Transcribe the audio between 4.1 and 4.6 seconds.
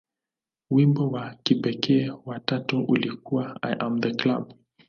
Club".